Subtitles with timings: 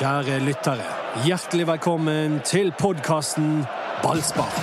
[0.00, 0.84] Kjære lyttere,
[1.26, 3.66] hjertelig velkommen til podkasten
[4.00, 4.54] Ballspar.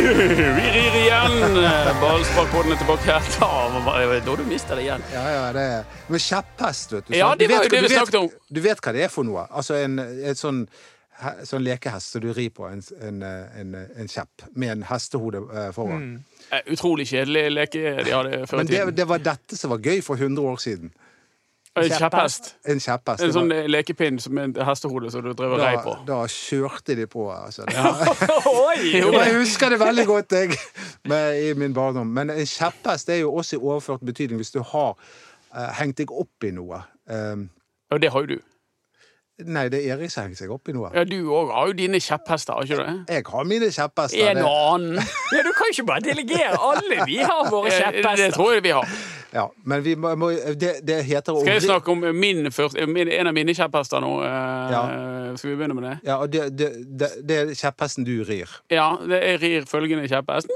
[0.00, 1.36] Vi rir igjen!
[2.00, 3.28] Ballsparkpodden er tilbake her.
[3.36, 5.04] Da, da du mista det igjen.
[5.12, 7.18] Ja, ja, det er Men kjepphest, vet du.
[7.18, 8.32] Ja, det var jo det vi snakket om.
[8.48, 9.44] Du vet hva det er for noe?
[9.52, 10.64] Altså en, et sånn,
[11.48, 15.70] sånn lekehest som du rir på, en, en, en, en kjepp med en hestehode eh,
[15.76, 16.02] foran.
[16.02, 16.62] Mm.
[16.74, 20.02] Utrolig kjedelig leke de hadde før i Men det, det var dette som var gøy
[20.04, 20.92] for 100 år siden.
[21.76, 22.54] En Kjepphest.
[22.64, 23.22] En kjepphest.
[23.26, 25.92] En sånn lekepinn som en hestehode som du drev og rei på.
[26.08, 27.26] da kjørte de på.
[27.32, 27.66] Altså.
[27.76, 27.90] Ja.
[28.96, 30.56] Jo, jeg husker det veldig godt jeg,
[31.08, 32.08] med, i min barndom.
[32.16, 36.12] Men en kjepphest er jo også i overført betydning hvis du har uh, hengt deg
[36.12, 36.80] opp i noe.
[37.12, 37.48] Um,
[37.92, 38.38] Og det har jo du.
[39.44, 40.90] Nei, det er Erik som henger seg opp i noe.
[40.94, 43.14] Ja, Du òg har jo dine kjepphester, har ikke du det?
[43.18, 44.30] Jeg har mine kjepphester.
[44.30, 45.02] En og annen.
[45.34, 46.56] Ja, du kan ikke bare delegere.
[46.56, 48.16] Alle vi har våre kjepphester.
[48.26, 48.88] Det tror jeg vi har.
[49.36, 53.08] Ja, men vi må, må det, det heter Skal jeg snakke om min første, min,
[53.12, 54.12] en av mine kjepphester nå?
[54.24, 54.82] eh, Ja.
[55.36, 55.96] Skal vi begynne med det?
[56.06, 56.68] Ja, og det, det,
[57.00, 58.48] det, det er kjepphesten du rir.
[58.72, 60.48] Ja, det jeg rir følgende kjepphest.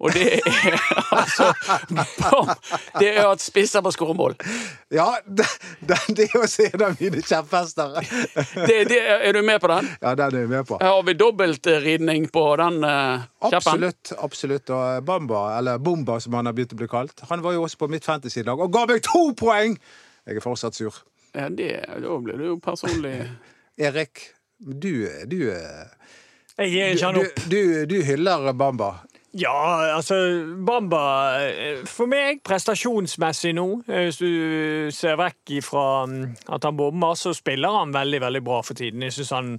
[0.00, 0.78] Og det er
[1.20, 1.50] altså!
[3.00, 4.34] Det er at spisser på skåre mål.
[4.92, 5.46] Ja, det,
[5.80, 7.92] det, det er også en av mine kjepphester.
[8.66, 9.86] Det, det, er du med på den?
[10.00, 10.80] Ja, den er jeg med på.
[10.82, 13.58] Har vi dobbeltridning på den uh, kjeppen.
[13.60, 14.12] Absolutt.
[14.18, 14.72] absolutt.
[14.74, 17.84] Og Bamba, eller Bomba som han har begynt å bli kalt, han var jo også
[17.84, 19.78] på mitt fantasy-lag og ga meg to poeng!
[20.26, 20.98] Jeg er fortsatt sur.
[21.38, 21.70] Ja, det,
[22.02, 23.14] da blir du jo personlig
[23.86, 24.26] Erik,
[24.58, 27.62] du, du, Jeg gir ikke han du, du,
[27.94, 28.96] du hyller Bamba.
[29.38, 30.16] Ja, altså
[30.66, 31.02] Bamba
[31.38, 36.24] eh, For meg, prestasjonsmessig nå, eh, hvis du ser vekk ifra mm,
[36.56, 39.06] at han bommer, så spiller han veldig, veldig bra for tiden.
[39.06, 39.52] Jeg synes han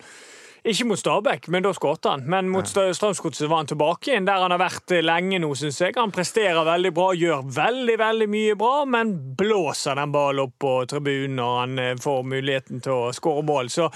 [0.61, 2.21] ikke mot Stabæk, men da skåret han.
[2.29, 2.67] Men mot.
[2.69, 5.95] Strømsgodset var han tilbake igjen, der han har vært eh, lenge nå, syns jeg.
[5.97, 10.73] Han presterer veldig bra, gjør veldig, veldig mye bra, men blåser den ballen opp på
[10.91, 13.71] tribunen når han eh, får muligheten til å skåre mål.
[13.73, 13.87] Så,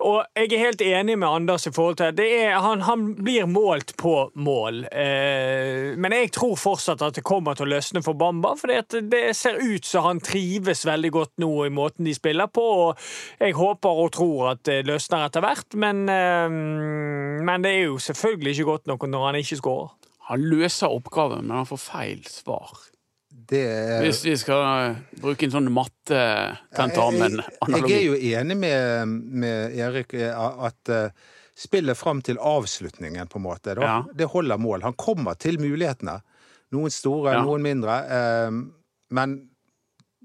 [0.00, 3.44] og jeg er helt enig med Anders i forhold til det er, han, han blir
[3.50, 4.86] målt på mål.
[4.88, 9.22] Eh, men jeg tror fortsatt at det kommer til å løsne for Bamba, for det
[9.36, 12.64] ser ut som han trives veldig godt nå i måten de spiller på.
[12.88, 16.06] og Jeg håper og tror at det løsner etter hvert, men
[17.44, 19.92] men det er jo selvfølgelig ikke godt nok når han ikke skårer.
[20.30, 22.72] Han løser oppgaven, men han får feil svar.
[23.44, 25.66] Det er Hvis vi skal eh, bruke en sånn
[27.68, 29.08] Jeg, jeg er jo enig med,
[29.42, 31.10] med Erik eh, at eh,
[31.54, 33.98] spillet fram til avslutningen, på en måte, da, Ja.
[34.14, 34.82] det holder mål.
[34.82, 36.20] Han kommer til mulighetene.
[36.72, 37.42] Noen store, Ja.
[37.44, 37.98] noen mindre.
[38.08, 38.50] eh,
[39.10, 39.36] men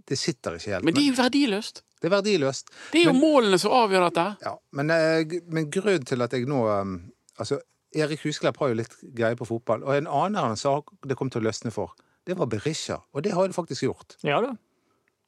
[0.07, 0.85] det sitter ikke helt.
[0.85, 1.83] Men det er jo verdiløst.
[2.01, 2.69] Det er verdiløst.
[2.93, 4.25] Det er jo Men- målene som avgjør dette.
[4.45, 7.59] Ja, men, eh, men grunnen til at jeg nå um, Altså,
[7.95, 11.29] Erik Husklepp har jo litt greie på fotball, og en annen han sa det kom
[11.29, 11.93] til å løsne for,
[12.27, 12.99] det var Berisha.
[13.13, 14.15] Og det har det faktisk gjort.
[14.23, 14.51] Ja da.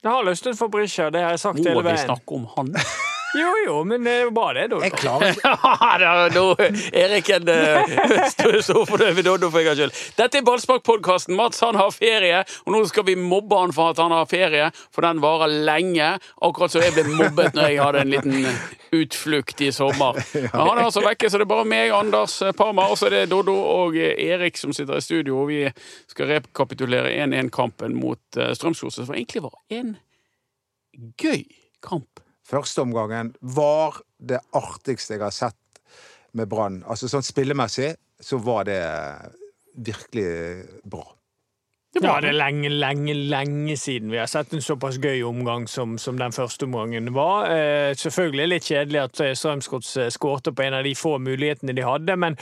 [0.03, 2.05] Det har løsnet for Berisha, det har jeg sagt Må hele vi veien.
[2.07, 2.73] snakke om han?
[3.33, 4.79] Jo, jo, men det er jo bra, det, da.
[4.83, 5.51] Jeg klarer ikke
[6.03, 10.01] Ja, nå Eriken uh, står for det ved Doddo for en gangs skyld.
[10.17, 11.37] Dette er Ballspark-podkasten.
[11.39, 14.67] Mats han har ferie, og nå skal vi mobbe han for at han har ferie,
[14.91, 16.09] for den varer lenge.
[16.43, 20.19] Akkurat som jeg ble mobbet når jeg hadde en liten utflukt i sommer.
[20.33, 23.21] Men han er altså vekke, så det er bare meg, Anders Parma, og så er
[23.21, 25.63] det Doddo og Erik som sitter i studio, og vi
[26.11, 29.95] skal rekapitulere 1-1-kampen mot Strømsgodset, som egentlig var en
[31.21, 31.45] gøy
[31.81, 32.10] kamp.
[32.51, 35.81] Førsteomgangen var det artigste jeg har sett
[36.35, 36.81] med Brann.
[36.83, 38.81] Altså sånn spillemessig så var det
[39.75, 40.27] virkelig
[40.83, 41.05] bra.
[41.93, 45.25] Det Ja, var det er lenge, lenge, lenge siden vi har sett en såpass gøy
[45.27, 47.49] omgang som, som den første omgangen var.
[47.51, 52.15] Eh, selvfølgelig litt kjedelig at Strømsgods skårte på en av de få mulighetene de hadde,
[52.15, 52.37] men,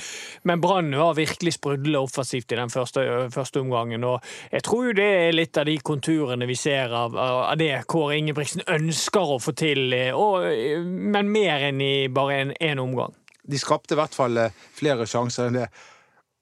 [0.46, 3.02] men Brann var virkelig sprudlende offensivt i den første,
[3.34, 4.06] første omgangen.
[4.06, 4.22] Og
[4.54, 8.20] jeg tror jo det er litt av de konturene vi ser av, av det Kåre
[8.22, 13.18] Ingebrigtsen ønsker å få til, eh, og, eh, men mer enn i bare én omgang.
[13.50, 15.72] De skapte i hvert fall eh, flere sjanser enn det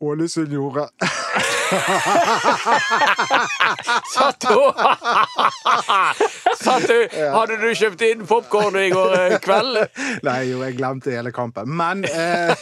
[0.04, 0.90] Ålesund gjorde.
[4.14, 4.58] Satt du
[6.64, 9.78] Satt du Hadde du kjøpt inn popkorn i går eh, kveld?
[10.28, 11.70] Nei, jo, jeg glemte hele kampen.
[11.78, 12.54] Men eh,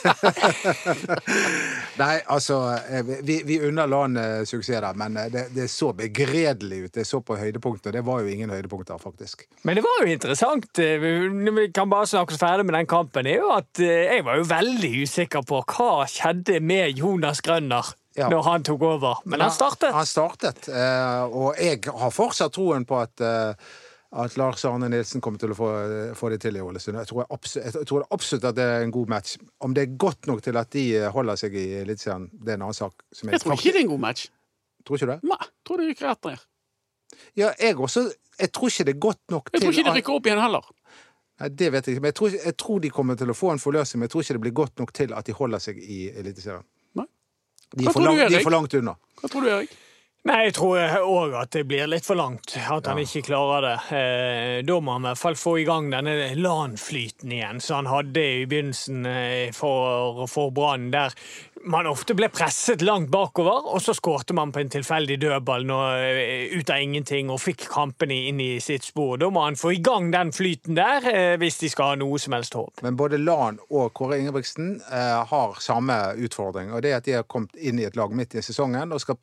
[2.01, 2.57] Nei, altså
[2.89, 6.94] eh, Vi, vi unner landet suksess der, men eh, det, det så begredelig ut.
[6.97, 7.89] Det så på høydepunkter.
[7.95, 9.45] Det var jo ingen høydepunkter, faktisk.
[9.68, 10.69] Men det var jo interessant.
[10.83, 13.27] eh, Vi kan bare snakke oss ferdig med den kampen.
[13.29, 17.85] er jo at eh, Jeg var jo veldig usikker på hva skjedde med Jonas Grønner
[18.15, 18.29] Ja.
[18.31, 19.17] når han tok over.
[19.25, 19.91] Men han startet.
[19.91, 23.73] Han startet, eh, og jeg har fortsatt troen på at eh,
[24.15, 25.69] at Lars Arne Nilsen kommer til å få,
[26.15, 26.95] få det til i Ålesund.
[27.01, 29.35] Jeg tror, absolutt, jeg tror absolutt at det er en god match.
[29.59, 32.67] Om det er godt nok til at de holder seg i Eliteserien, det er en
[32.69, 33.03] annen sak.
[33.12, 34.29] Som Jeg tror ikke det er en god match.
[34.88, 35.19] Tror ikke du det?
[35.33, 36.45] Nei, tror det rykker rett ned.
[37.35, 38.06] Ja, jeg også
[38.39, 40.65] Jeg tror ikke det er godt nok Jeg tror ikke de rykker opp igjen heller.
[41.39, 43.51] Nei, Det vet jeg ikke, men jeg tror, jeg tror de kommer til å få
[43.53, 45.79] en forløsning, men jeg tror ikke det blir godt nok til at de holder seg
[45.83, 46.63] i Eliteserien.
[47.75, 48.95] De er for, lang, de er for langt unna.
[49.19, 49.81] Hva tror du, Erik?
[50.25, 52.56] Nei, jeg tror òg at det blir litt for langt.
[52.57, 53.74] At han ikke klarer det.
[53.94, 57.92] Eh, da må han i hvert fall få i gang denne LAN-flyten igjen, som han
[57.92, 61.13] hadde i begynnelsen eh, for, for Brann, der
[61.63, 66.53] man ofte ble presset langt bakover, og så skårte man på en tilfeldig dødball eh,
[66.53, 69.17] ut av ingenting og fikk kampene inn i sitt spor.
[69.21, 72.19] Da må han få i gang den flyten der, eh, hvis de skal ha noe
[72.21, 72.83] som helst håp.
[72.85, 75.97] Men både Lan og Kåre Ingebrigtsen eh, har samme
[76.27, 76.73] utfordring.
[76.75, 79.01] Og det er at de har kommet inn i et lag midt i sesongen og
[79.03, 79.19] skal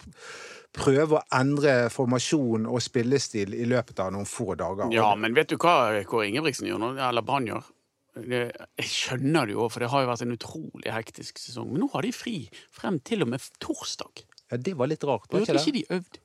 [0.73, 4.88] prøve å endre formasjon og spillestil i løpet av noen få dager.
[4.94, 6.94] Ja, men vet du hva Kåre Ingebrigtsen gjør nå?
[6.96, 7.69] Eller Brann gjør?
[8.12, 8.43] Det,
[8.76, 11.70] jeg skjønner det jo, for det har jo vært en utrolig hektisk sesong.
[11.73, 12.37] Men nå har de fri
[12.75, 14.25] frem til og med torsdag.
[14.53, 16.20] Ja, det var litt rart, var ikke ikke de øvd?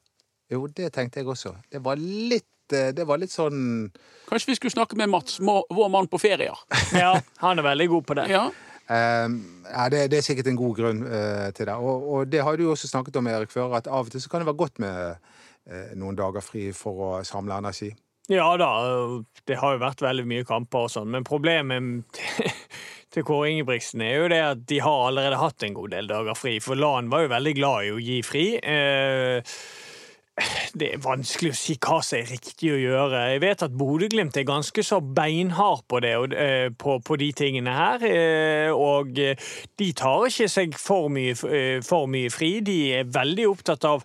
[0.52, 1.54] Jo, det tenkte jeg også.
[1.72, 3.90] Det var litt, eh, det var litt sånn
[4.28, 6.60] Kanskje vi skulle snakke med Mats, vår mann på ferier?
[7.04, 7.14] Ja,
[7.44, 8.28] han er veldig god på det.
[8.32, 8.46] Ja.
[8.92, 9.28] eh,
[9.72, 11.76] ja, det, det er sikkert en god grunn uh, til det.
[11.76, 14.24] Og, og det har du jo også snakket om, Erik, før, at av og til
[14.24, 15.16] så kan det være godt med
[15.72, 17.94] uh, noen dager fri for å samle energi.
[18.28, 18.70] Ja da,
[19.48, 22.20] det har jo vært veldig mye kamper og sånn, men problemet
[23.16, 26.36] til Kåre Ingebrigtsen er jo det at de har allerede hatt en god del dager
[26.36, 28.46] fri, for Lan var jo veldig glad i å gi fri.
[28.60, 29.56] Eh,
[30.78, 33.24] det er vanskelig å si hva som er riktig å gjøre.
[33.32, 37.74] Jeg vet at Bodø-Glimt er ganske så beinhard på det, eh, på, på de tingene
[37.74, 38.04] her.
[38.06, 41.34] eh, Og de tar ikke seg for mye,
[41.88, 42.58] for mye fri.
[42.60, 44.04] De er veldig opptatt av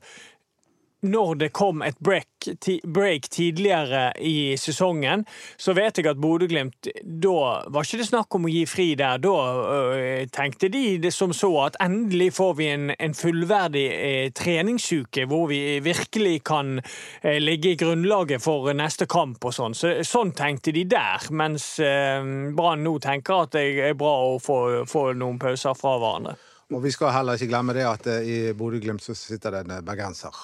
[1.02, 2.49] når det kom et break,
[2.84, 5.25] break tidligere i sesongen,
[5.56, 9.19] så vet jeg at Bodø-Glimt Da var ikke det snakk om å gi fri der.
[9.22, 14.31] Da øh, tenkte de det som så at endelig får vi en, en fullverdig eh,
[14.37, 19.76] treningsuke hvor vi virkelig kan eh, legge grunnlaget for neste kamp og sånn.
[19.78, 22.22] Så, sånn tenkte de der, mens eh,
[22.54, 26.38] Brann nå tenker at det er bra å få, få noen pauser fra hverandre.
[26.72, 29.82] Og vi skal heller ikke glemme det at eh, i Bodø-Glimt så sitter det en
[29.84, 30.37] bergenser.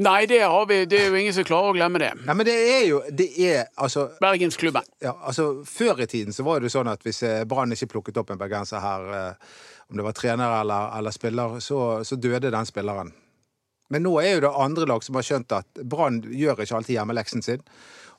[0.00, 0.84] Nei, det har vi.
[0.88, 2.10] Det er jo ingen som klarer å glemme det.
[2.24, 4.86] Nei, men det er jo Det er altså Bergensklubben.
[5.04, 7.90] Ja, altså Før i tiden så var det jo sånn at hvis eh, Brann ikke
[7.92, 9.58] plukket opp en bergenser her, eh,
[9.92, 13.12] om det var trener eller, eller spiller, så, så døde den spilleren.
[13.92, 16.96] Men nå er jo det andre lag som har skjønt at Brann gjør ikke alltid
[16.96, 17.66] hjemmeleksen sin,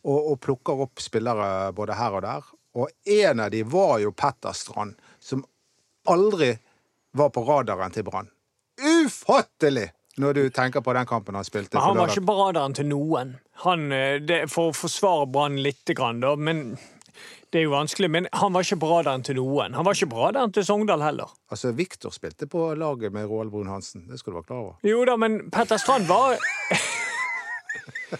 [0.03, 2.53] og, og plukker opp spillere både her og der.
[2.77, 5.41] Og en av de var jo Petter Strand, som
[6.09, 6.51] aldri
[7.17, 8.29] var på radaren til Brann.
[8.77, 9.89] Ufattelig!
[10.21, 11.77] Når du tenker på den kampen han spilte.
[11.77, 13.37] Men han var ikke på radaren til noen.
[13.65, 16.75] Han, eh, det, for å forsvare Brann litt, grann, da, men
[17.53, 18.09] det er jo vanskelig.
[18.13, 19.73] Men han var ikke på radaren til noen.
[19.77, 21.33] Han var ikke på radaren til Sogndal heller.
[21.53, 24.05] Altså, Viktor spilte på laget med Roald Brun Hansen.
[24.09, 24.75] Det skal du være klar over.
[24.85, 26.37] Jo da, men Petter Strand var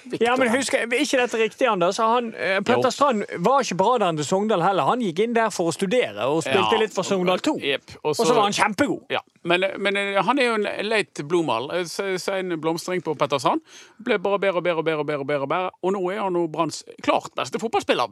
[0.25, 1.97] Ja, men husk, ikke dette riktig, Anders?
[2.01, 2.91] Han, eh, Petter Jo.
[2.93, 4.87] Strand var ikke på radaren til Sogndal heller.
[4.89, 6.79] Han gikk inn der for å studere og spilte Ja.
[6.83, 7.55] litt for Sogndal 2.
[7.61, 7.95] Yep.
[8.03, 9.05] Og så var han kjempegod.
[9.13, 11.69] Ja, men, men eh, han er jo en late bloomer.
[11.79, 13.61] Eh, se- se en blomstring på Petter Strand.
[14.03, 15.71] Ble bare bedre og bedre og bedre, bedre, og bedre, bedre.
[15.83, 18.11] Og nå er han jo Branns klart beste fotballspiller,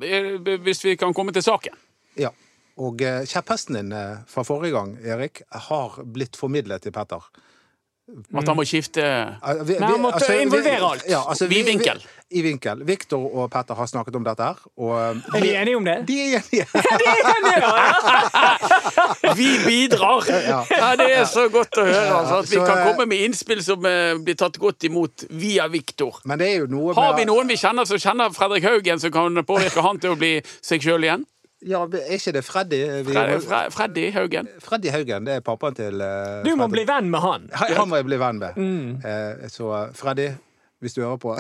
[0.65, 1.75] hvis vi kan komme til saken.
[2.19, 2.29] Ja.
[2.81, 2.97] Og
[3.27, 3.91] kjepphesten din
[4.31, 7.19] fra forrige gang, Erik, har blitt formidlet til Petter.
[8.36, 11.03] At han må skifte Men vi- han måtte måtte involvere alt.
[11.08, 12.01] Ja, altså, I vinkel.
[12.31, 12.81] Vi, I vinkel.
[12.88, 14.55] Viktor og Petter har snakket om dette her.
[14.77, 15.96] Og eh, Er de enige om det?
[16.08, 16.65] de er enige.
[19.38, 20.24] Vi bidrar!
[20.27, 22.13] Ja, Det er så godt å høre.
[22.20, 25.25] Altså, at vi Så, kan eh, komme med innspill som eh, blir tatt godt imot
[25.29, 26.20] via Viktor.
[26.25, 29.12] Men det er jo noe Har vi noen vi kjenner som kjenner Fredrik Haugen, som
[29.13, 31.25] kan påvirke han til å bli seg sjøl igjen?
[31.62, 32.80] Ja, Er ikke det Freddy?
[33.06, 34.48] Vi, Fre Fre Freddy Haugen.
[34.63, 36.72] Freddy Haugen, det er pappaen til uh, Du må Freddy.
[36.77, 37.50] bli venn med han.
[37.53, 38.58] Han han må jeg bli venn med.
[38.58, 38.96] Mm.
[39.06, 40.25] Uh, så eh, Freddy,
[40.82, 41.36] hvis du hører på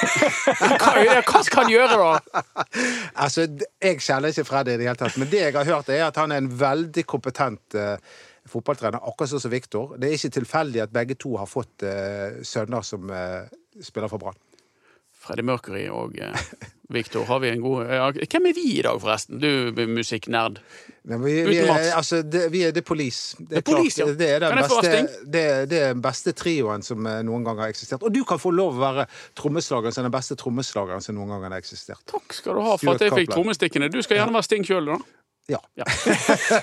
[0.06, 0.92] Hva,
[1.26, 2.44] hva skal han gjøre, da?
[3.24, 3.48] Altså,
[3.82, 6.22] Jeg kjenner ikke Freddy i det hele tatt, men det jeg har hørt, er at
[6.22, 7.96] han er en veldig kompetent uh,
[8.46, 9.96] fotballtrener, akkurat sånn som Viktor.
[9.98, 13.42] Det er ikke tilfeldig at begge to har fått uh, sønner som uh,
[13.82, 14.38] spiller for Brann.
[15.26, 16.48] Freddy Mercury og eh,
[16.94, 17.24] Victor.
[17.26, 19.40] har vi en god ja, Hvem er vi i dag, forresten?
[19.42, 20.60] Du musikknerd.
[21.02, 23.36] Men vi, er, altså, det, vi er The Police.
[23.38, 24.14] Det The er, klart, Police, ja.
[24.14, 27.74] det er den beste, det, det er den beste trioen som eh, noen gang har
[27.74, 28.06] eksistert.
[28.06, 29.06] Og du kan få lov å være
[29.38, 32.02] trommeslageren som den beste trommeslageren som noen gang har eksistert.
[32.10, 33.90] Takk skal du ha for Stuart at jeg fikk trommestikkene.
[33.90, 35.00] Du skal gjerne være Sting sjøl, da.
[35.48, 35.58] Ja.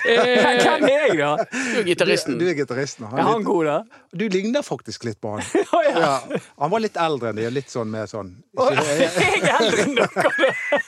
[0.04, 1.30] Eh, Hvem er jeg, da?
[1.48, 2.36] du er gitaristen.
[2.40, 3.06] Du er gitaristen.
[3.08, 3.76] Han Er han litt- god, da?
[4.14, 5.44] Du ligner faktisk litt på han.
[5.72, 6.00] ja, ja.
[6.04, 6.40] Ja.
[6.60, 10.82] Han var litt eldre enn de, litt sånn med sånn Jeg er eldre enn dere.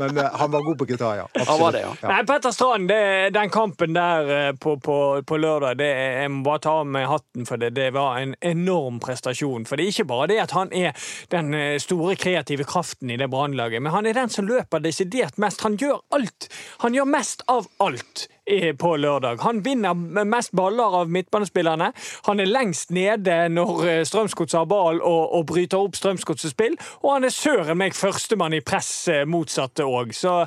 [0.00, 1.26] Men uh, han var god på gitar, ja.
[1.48, 1.92] Han var det, ja.
[2.02, 2.08] Ja.
[2.12, 3.00] Nei, Petter Strand, det,
[3.36, 4.96] den kampen der eh, på, på,
[5.28, 5.88] på lørdag, det,
[6.22, 7.72] jeg må bare ta av meg hatten for det.
[7.76, 9.66] Det var en enorm prestasjon.
[9.68, 10.96] For det er ikke bare det at han er
[11.34, 15.36] den eh, store kreative kraften i det brannlaget, men han er den som løper desidert
[15.42, 15.64] mest.
[15.66, 16.48] Han gjør alt.
[16.82, 19.40] Han gjør mest av alt eh, på lørdag.
[19.44, 19.94] Han vinner
[20.24, 21.90] mest baller av midtbanespillerne.
[22.28, 26.76] Han er lengst nede når eh, Strømsgodset har ball og, og bryter opp Strømsgodsets spill,
[27.02, 30.14] og han er søren meg førstemann i press eh, motsatte òg.
[30.16, 30.38] Så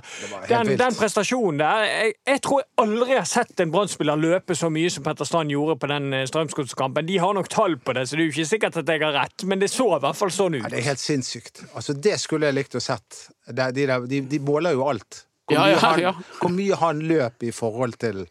[0.49, 4.71] den, den prestasjonen der jeg, jeg tror jeg aldri har sett en Brann-spiller løpe så
[4.73, 7.07] mye som Petter Strand gjorde på den Strømsgodskampen.
[7.09, 9.15] De har nok tall på det, så det er jo ikke sikkert at jeg har
[9.17, 10.63] rett, men det så i hvert fall sånn ut.
[10.63, 11.63] Ja, det er helt sinnssykt.
[11.73, 13.25] Altså, det skulle jeg likt å sett.
[13.49, 15.23] De, De, de, de måler jo alt.
[15.50, 16.12] Hvor, Ja, mye ja, han, ja.
[16.39, 18.25] hvor mye han løp i forhold til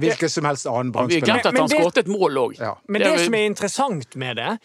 [0.00, 2.58] hvilken som helst annen Vi har at Men han det- skåret et mål òg.
[2.58, 2.74] Ja.
[2.88, 4.58] Men det som er interessant med det,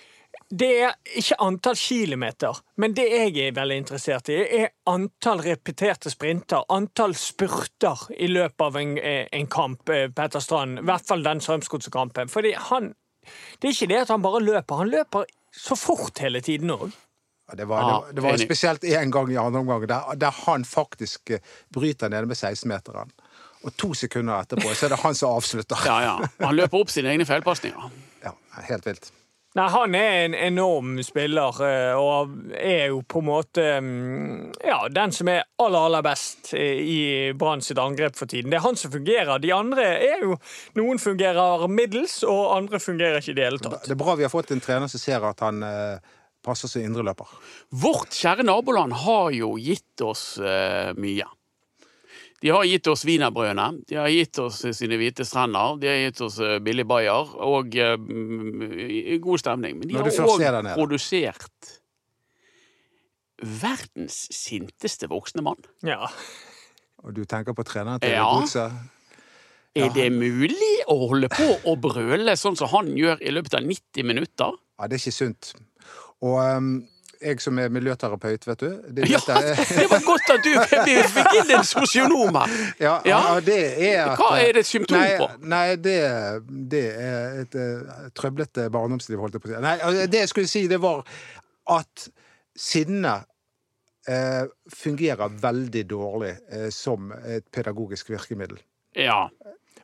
[0.50, 2.56] det er ikke antall kilometer.
[2.78, 6.64] Men det jeg er veldig interessert i, er antall repeterte sprinter.
[6.72, 10.80] Antall spurter i løpet av en, eh, en kamp, eh, Petter Strand.
[10.80, 12.30] I hvert fall den Strømsgodset-kampen.
[12.30, 12.94] Fordi han
[13.60, 16.94] Det er ikke det at han bare løper, han løper så fort hele tiden òg.
[17.48, 20.16] Ja, Det var, ah, det var, det var spesielt én gang i andre omgang der,
[20.16, 21.40] der han faktisk eh,
[21.74, 23.12] bryter nede med 16-meteren.
[23.64, 25.86] Og to sekunder etterpå så er det han som avslutter.
[25.86, 26.18] Ja, ja.
[26.44, 27.88] Han løper opp sine egne feilpasninger.
[28.28, 28.34] Ja,
[28.66, 29.12] helt vilt.
[29.56, 34.80] Nei, han er en enorm spiller, eh, og er jo på en måte mm, ja,
[34.92, 37.00] den som er aller, aller best eh, i
[37.38, 38.52] Brann sitt angrep for tiden.
[38.52, 39.40] Det er han som fungerer.
[39.42, 40.38] De andre er jo
[40.78, 43.88] Noen fungerer middels, og andre fungerer ikke i det hele tatt.
[43.88, 45.64] Det er bra vi har fått en trener som ser at han
[46.48, 47.30] passer som indreløper.
[47.84, 51.28] Vårt kjære naboland har jo gitt oss uh, mye.
[52.42, 56.20] De har gitt oss wienerbrødene, de har gitt oss sine hvite strender, de har gitt
[56.22, 59.80] oss uh, billig bayer og i- god stemning.
[59.80, 61.72] Men de Når har òg produsert
[63.38, 65.60] verdens sinteste voksne mann.
[65.86, 66.08] Ja.
[67.06, 68.26] Og du tenker på treneren til Ja.
[68.40, 68.72] Godset?
[69.78, 73.62] Er det mulig å holde på å brøle sånn som han gjør i løpet av
[73.68, 74.56] 90 minutter?
[74.80, 75.52] Ja, det er ikke sunt.
[76.26, 76.70] Og um,
[77.22, 79.20] jeg som er miljøterapeut, vet du det, Ja,
[79.80, 82.54] det var godt at du fikk inn en sosionom her!
[82.82, 83.22] Ja, Ja.
[83.42, 83.58] det
[83.90, 85.30] er at, Hva er det et symptom nei, på?
[85.50, 85.98] Nei, det,
[86.74, 89.64] det er et uh, trøblete barndomsliv, holdt jeg på å si.
[89.66, 91.02] Nei, altså, det jeg skulle si, det var
[91.74, 92.08] at
[92.58, 93.18] sinne
[94.08, 98.60] eh, fungerer veldig dårlig eh, som et pedagogisk virkemiddel.
[98.98, 99.28] Ja.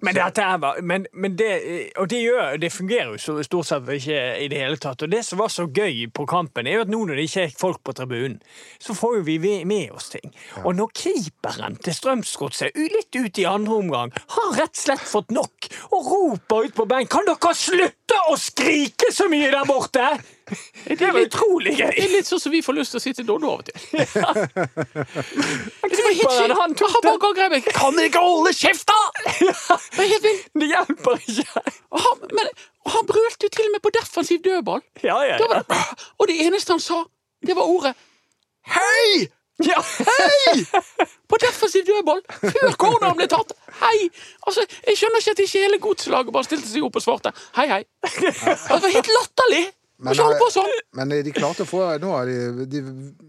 [0.04, 1.52] Men, er, men, men det,
[1.96, 5.06] og det, gjør, det fungerer jo stort sett ikke i det hele tatt.
[5.06, 7.46] Og det som var så gøy på kampen, er jo at nå når det ikke
[7.48, 8.42] er folk på tribunen,
[8.84, 10.34] så får jo vi med oss ting.
[10.66, 15.32] Og når keeperen til Strømsgodset litt ut i andre omgang har rett og slett fått
[15.32, 20.08] nok og roper ut på benken Kan dere slutte å skrike så mye der borte?!
[20.88, 21.94] Det er utrolig gøy!
[21.96, 23.66] Det er litt sånn som vi får lyst til å si til Doddo av og
[23.70, 23.78] til.
[25.94, 27.62] Keeperen, han tok Han bare greie meg.
[27.76, 29.02] Kan ikke holde kjeft, da?!
[29.40, 30.46] Det er helt vilt.
[30.60, 31.48] Det hjelper ikke.
[31.94, 32.46] Og han, men
[32.84, 34.82] og han brølte jo til og med på defensiv dødball.
[35.04, 35.62] Ja, ja, ja.
[35.64, 35.78] det,
[36.20, 36.98] og det eneste han sa,
[37.48, 37.94] det var ordet
[38.74, 39.12] Hei!
[39.64, 39.80] ja.
[40.08, 40.66] Hei!
[41.30, 43.52] På defensiv dødball før corneren ble tatt.
[43.82, 43.98] Hei!
[44.48, 47.68] Altså, Jeg skjønner ikke at ikke hele godslaget bare stilte seg opp og svarte hei,
[47.72, 47.82] hei.
[48.10, 49.64] Det var helt latterlig!
[50.12, 50.72] Ikke på sånn!
[50.98, 52.82] men de klarte å få Nå har de, de,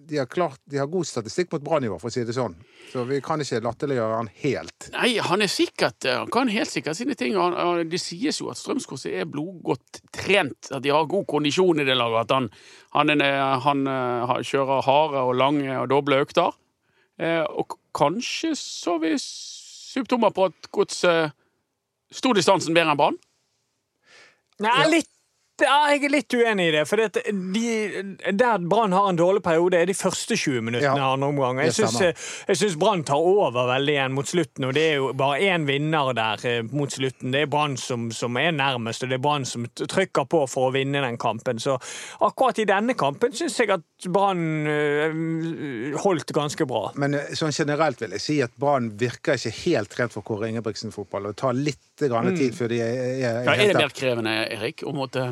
[0.09, 2.57] de, har klart, de har god statistikk mot bra nivå, for å si det sånn.
[2.91, 4.89] Så vi kan ikke latterliggjøre han helt.
[4.95, 7.39] Nei, han er sikkert Han kan helt sikkert sine ting.
[7.41, 10.71] Han, Han, det sies jo at strømskorset er blodgodt trent.
[10.71, 12.27] At de har god kondisjon i det laget.
[12.27, 12.51] At han,
[12.99, 16.53] han, er, han eh, kjører harde og lange og doble økter.
[17.23, 21.35] Eh, og kanskje så vi symptomer på at Godset
[22.15, 23.19] sto distansen bedre enn Brann.
[24.63, 25.14] Nei, litt
[25.63, 26.83] ja, jeg er litt uenig i det.
[26.91, 27.23] For det,
[27.55, 31.29] de, der Brann har en dårlig periode, er de første 20 minuttene Ja, av andre
[31.31, 31.61] omgang.
[31.63, 35.39] Jeg syns, syns Brann tar over veldig igjen mot slutten, og det er jo bare
[35.47, 37.31] én vinner der eh, mot slutten.
[37.35, 40.71] Det er Brann som, som er nærmest, og det er Brann som trykker på for
[40.71, 41.63] å vinne den kampen.
[41.63, 41.79] Så
[42.25, 46.89] akkurat i denne kampen syns jeg at Brann øh, holdt ganske bra.
[46.99, 50.51] Men eh, sånn generelt vil jeg si at Brann virker ikke helt trent for Kåre
[50.51, 51.31] Ingebrigtsen-fotball.
[51.31, 54.35] Og tar litt grann tid før de er, er, er, Ja, er det mer krevende,
[54.57, 55.29] Erik, å måtte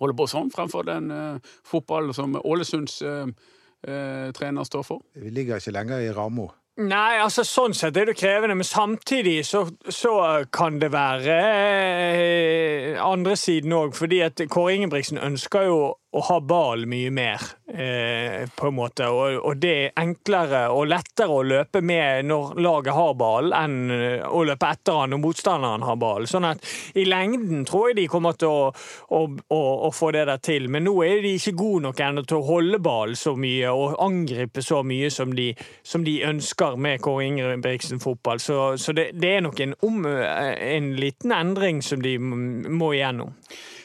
[0.00, 5.04] holde på sånn fremfor den uh, fotballen som Ålesunds uh, uh, trener står for?
[5.18, 6.48] Vi ligger ikke lenger i ramma.
[6.80, 10.12] Nei, altså sånn sett er det krevende, men samtidig så, så
[10.54, 13.92] kan det være eh, andre siden òg.
[13.98, 19.06] Fordi at Kåre Ingebrigtsen ønsker jo å ha ballen mye mer, eh, på en måte.
[19.06, 23.76] Og, og, det er enklere og lettere å løpe med når laget har ball, enn
[23.94, 26.26] eh, å løpe etter han når motstanderen har ball.
[26.30, 26.66] Sånn at
[26.98, 28.66] i lengden tror jeg de kommer til å,
[29.14, 29.22] å,
[29.54, 30.66] å, å få det der til.
[30.66, 33.98] Men nå er de ikke gode nok ennå til å holde ball så mye og
[34.02, 35.52] angripe så mye som de,
[35.86, 38.42] som de ønsker med Kåre Ingebrigtsen fotball.
[38.42, 43.36] Så, så det, det, er nok en, om, en liten endring som de må igjennom.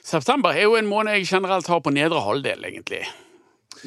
[0.06, 3.02] September er jo en måned jeg generelt har på nedre halvdel, egentlig.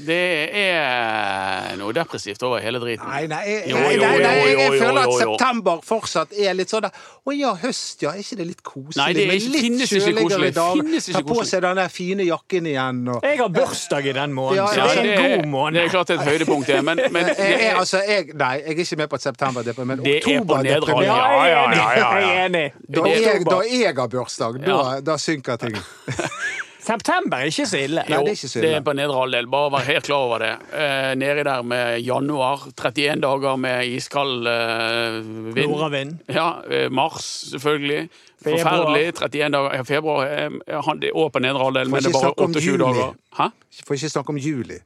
[0.07, 3.07] Det er noe depressivt over hele driten.
[3.09, 6.87] Nei, nei, jeg, jo, jo, nei, nei, jeg føler at september fortsatt er litt sånn
[6.88, 8.12] Å ja, høst, ja.
[8.14, 8.99] Er ikke det litt koselig?
[9.00, 11.09] Nei, det er, ikke litt kjøligere dager.
[11.19, 13.02] Ta på seg den der fine jakken igjen.
[13.12, 13.26] Og...
[13.26, 15.81] Jeg har bursdag i den måneden, ja, så det er en god måned.
[15.81, 16.78] Det er klart det er et høydepunkt, det.
[16.88, 19.71] Men, men det er, altså, jeg, nei, jeg er ikke med på et september men
[19.73, 20.05] deprimert.
[20.05, 22.67] Det er på nedre Ja, ja, ja, jeg er enig.
[22.88, 25.76] Da jeg, da jeg har bursdag, da, da synker ting.
[26.88, 28.04] September er ikke så ille.
[28.09, 28.68] Jo, det er, ikke så ille.
[28.68, 29.49] det er på nedre halvdel.
[29.52, 30.52] Bare vær helt klar over det.
[30.73, 32.64] Eh, nedi der med januar.
[32.73, 35.18] 31 dager med iskald eh,
[35.54, 35.68] vind.
[35.68, 36.14] Nordavind.
[36.33, 38.09] Ja, eh, mars, selvfølgelig.
[38.45, 38.62] Februar.
[38.62, 39.09] Forferdelig.
[39.09, 39.75] 31 dager.
[39.76, 40.25] Ja, februar
[41.02, 43.12] det er også på nedre halvdel, men det er bare 28 dager.
[43.40, 43.50] Hæ?
[43.87, 44.80] Får ikke snakke om juli.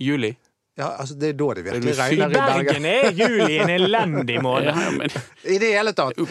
[0.00, 0.34] Juli?
[0.80, 2.60] Ja, altså Det er da det virkelig regner i Bergen.
[2.60, 4.70] I Bergen er juli en elendig måned.
[4.70, 6.22] Ja, men, I det hele tatt.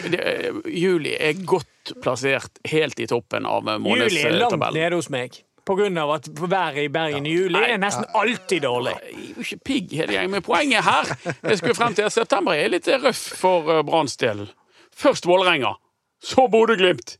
[0.66, 4.10] juli er godt plassert helt i toppen av månedstabellen.
[4.10, 5.38] Juli er langt nede hos meg.
[5.66, 8.96] På grunn av at været i Bergen i juli er nesten alltid dårlig.
[9.04, 11.12] Jeg er jo ikke pigg hele gjengen, men poenget her
[11.44, 14.48] Jeg skulle frem til at september er litt røff for eh, Branns del.
[14.96, 15.76] Først Vålerenga,
[16.24, 17.18] så Bodø-Glimt,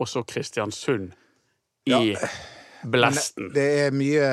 [0.00, 1.14] og så Kristiansund
[1.88, 2.28] i ja.
[2.84, 3.48] blesten.
[3.54, 4.28] Det er mye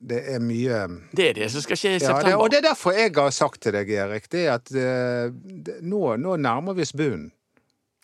[0.00, 0.76] det er mye
[1.12, 2.24] Det er det som skal skje i september.
[2.24, 4.72] Ja, det, og det er derfor jeg har sagt til deg, Erik, det er at
[4.72, 5.32] uh,
[5.66, 7.28] det, nå, nå, nærmer vi oss bunnen.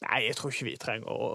[0.04, 1.30] Nei, jeg tror ikke vi trenger å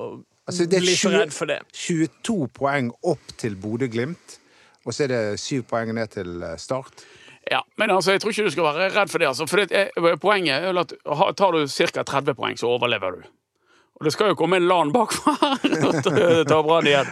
[0.45, 1.63] altså, bli så redd for det.
[1.73, 4.37] 22 poeng opp til Bodø-Glimt,
[4.85, 7.03] og så er det 7 poeng ned til eh, Start.
[7.49, 9.31] Ja, men altså, jeg tror ikke du skal være redd for det.
[9.33, 10.93] Altså, for det, eh, poenget er at
[11.37, 12.05] tar du ca.
[12.05, 13.29] 30 poeng, så overlever du.
[13.97, 15.33] Og det skal jo komme en LAN bakfra
[15.89, 16.13] og ta
[16.85, 17.09] igjen.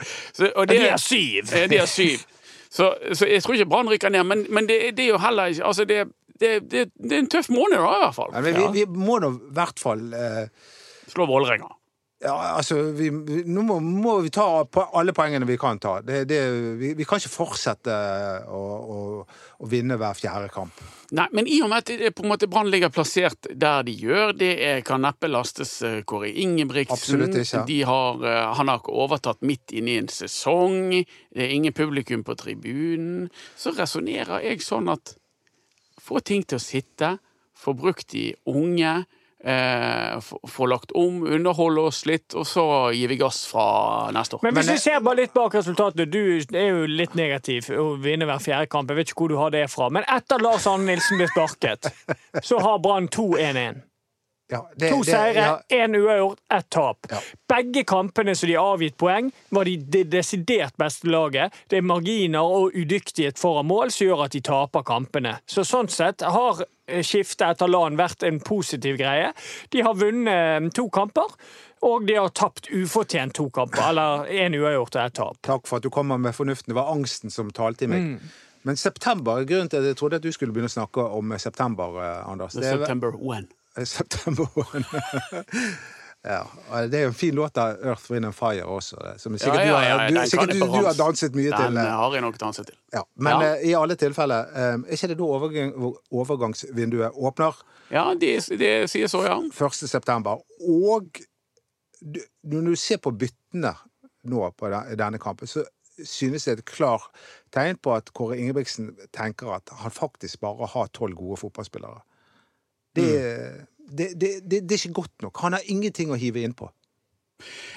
[0.55, 1.49] Og det, de har syv.
[1.49, 2.21] De er syv.
[2.69, 5.49] Så, så, jeg tror ikke Brann rykker ned, men, men det, det, er jo heller
[5.49, 6.03] ikke altså det,
[6.39, 8.35] det, det, er en tøff måned, da, i hvert fall.
[8.35, 10.45] Ja, men vi, vi må nå i hvert fall eh...
[11.09, 11.71] Slå Vålerenga.
[12.21, 14.43] Ja, altså, vi, vi, Nå må, må, vi ta
[14.75, 16.01] alle poengene vi kan ta.
[16.03, 16.39] Det, det,
[16.75, 17.93] vi, vi, kan ikke fortsette
[18.51, 18.97] å, å,
[19.55, 20.81] å, vinne hver fjerde kamp.
[21.15, 24.33] Nei, men i og med at på en måte Brann ligger plassert der de gjør,
[24.35, 27.23] det er, kan neppe lastes uh, Kåre Ingebrigtsen.
[27.87, 30.91] Har, uh, han har ikke overtatt midt inne i en sesong.
[31.31, 33.29] Det er ingen publikum på tribunen.
[33.55, 35.15] Så resonnerer jeg sånn at
[36.03, 37.15] få ting til å sitte,
[37.55, 38.97] få brukt de unge
[39.43, 44.43] Eh, få lagt om, underholde oss litt, og så gir vi gass fra neste år.
[44.43, 46.19] Men hvis vi ser bare litt bak resultatene, du
[46.59, 48.91] er jo litt negativ å vinne hver fjerde kamp.
[48.91, 49.87] Jeg vet ikke hvor du har det fra.
[49.95, 51.87] Men etter Lars Arne Nilsen ble sparket,
[52.43, 53.85] så har Brann 2-1-1.
[54.49, 55.99] Ja, det, to seire, én ja.
[55.99, 57.07] uavgjort, ett tap.
[57.09, 57.19] Ja.
[57.47, 61.53] Begge kampene som de har avgitt poeng, var de det desidert beste laget.
[61.69, 65.35] Det er marginer og udyktighet foran mål som gjør at de taper kampene.
[65.45, 69.29] Så Sånn sett har eh, skiftet etter LAN vært en positiv greie.
[69.69, 70.33] De har vunnet
[70.65, 71.29] eh, to kamper.
[71.85, 75.37] Og de har tapt ufortjent to kamper, eller én uavgjort og ett tap.
[75.47, 76.73] Takk for at du kommer med fornuften.
[76.73, 78.03] Det var angsten som talte i meg.
[78.03, 78.33] Mm.
[78.67, 82.01] Men september, grunnen til at jeg trodde at du skulle begynne å snakke om september,
[82.03, 83.47] eh, Anders The September when?
[83.85, 84.47] September
[86.23, 86.47] Ja,
[86.87, 89.65] Det er jo en fin låt av Earth, Wind and Fire også, som sikkert, ja,
[89.65, 91.77] ja, ja, du, har, du, sikkert du, du, har danset mye den til.
[91.79, 92.75] Den har jeg nok danset til.
[92.91, 95.71] Ja, men uh, i alle tilfeller, um, er ikke det da overgang,
[96.11, 97.63] overgangsvinduet åpner?
[97.91, 99.39] Ja, det, det sier så, ja.
[99.47, 99.79] 1.
[99.79, 100.43] september.
[100.59, 101.23] Og
[102.43, 103.73] når du ser på byttene
[104.27, 105.63] nå på denne kampen, så
[106.05, 107.07] synes det er et klart
[107.55, 112.03] tegn på at Kåre Ingebrigtsen tenker at han faktisk bare har tolv gode fotballspillere.
[112.95, 113.87] Det, mm.
[113.89, 115.41] det, det, det, er ikke godt nok.
[115.45, 116.69] Han har ingenting å hive innpå.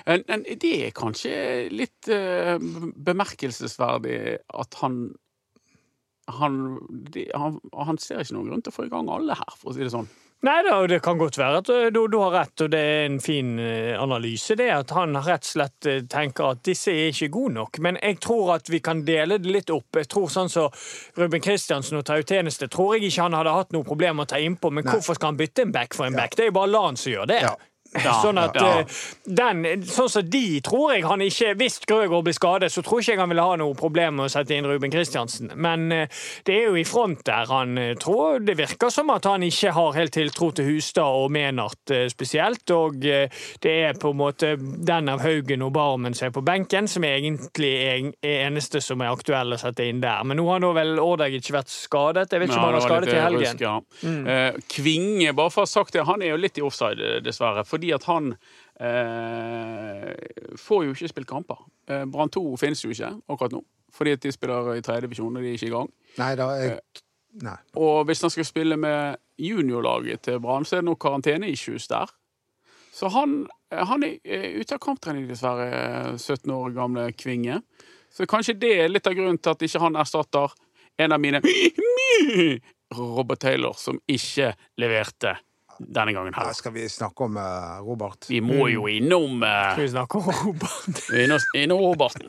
[0.07, 1.35] Det er kanskje
[1.71, 4.23] litt uh, bemerkelsesverdig
[4.59, 5.05] at han
[6.31, 6.79] han,
[7.13, 9.73] de, han han, ser ikke noen grunn til å få i gang alle her, for
[9.73, 10.07] å si det sånn.
[10.43, 13.21] Nei da, det kan godt være at du, du, har rett, og det er en
[13.23, 14.57] fin eh, analyse.
[14.59, 17.79] Det at han rett og slett eh, tenker at disse er ikke gode nok.
[17.87, 20.01] Men jeg tror at vi kan dele det litt opp.
[20.03, 23.71] Jeg tror sånn som så Ruben Kristiansen og Tautjeneste, tror jeg ikke han hadde hatt
[23.77, 24.97] noe problem å ta innpå, men Nei.
[24.97, 26.35] hvorfor skal han bytte en back for en back?
[26.35, 27.39] Det er jo bare LAN som gjør det.
[27.47, 27.55] Ja.
[28.01, 28.69] Ja, sånn at ja.
[28.81, 33.03] eh, den, sånn som de tror jeg han ikke Hvis Grøgaard blir skadet, så tror
[33.03, 35.53] ikke jeg han ville ha noe problem med å sette inn Ruben Kristiansen.
[35.57, 39.29] Men eh, det er jo i front der han eh, tror Det virker som at
[39.29, 42.65] han ikke har helt tiltro til Hustad og Menart spesielt.
[42.73, 46.89] Og det er på en måte den av Haugen og Barmen som er på benken,
[46.89, 50.23] som egentlig er eneste som er aktuell å sette inn der.
[50.29, 52.29] Men nå har nå vel Ordagic vært skadet.
[52.33, 53.43] Jeg vet ikke om han har skadet i helgen.
[53.43, 53.75] rusk, ja.
[54.33, 57.65] Eh, Kvinge, bare for å ha sagt det, han er jo litt i offside, dessverre.
[57.69, 58.35] Fordi at han
[58.79, 60.13] eh,
[60.61, 61.65] får jo ikke spilt kamper.
[61.91, 63.65] Eh, Brann 2 finnes jo ikke akkurat nå.
[63.93, 65.91] Fordi at de spiller i tredje divisjon, og de er ikke i gang.
[66.21, 66.79] Nei da, jeg
[67.41, 67.57] Nei.
[67.81, 72.11] Og hvis han skal spille med juniorlaget til Brann, så er det nok karanteneissues der.
[72.93, 75.69] Så han, han er eh, ute av kamptrening, dessverre,
[76.13, 77.63] eh, 17 år gamle Kvinge.
[78.13, 80.53] Så kanskje det er litt av grunnen til at ikke han erstatter
[81.01, 81.41] en av mine
[82.99, 85.39] Robert Taylor, som ikke leverte
[85.79, 86.53] denne gangen Ja, her.
[86.55, 88.29] skal vi snakke om uh, Robert?
[88.29, 91.03] Vi må jo innom uh, Skal vi snakke om Robert?
[91.13, 92.29] innom, innom Roberten.